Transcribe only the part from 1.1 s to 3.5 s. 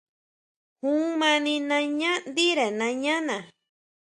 mani nañá ndire nañá na.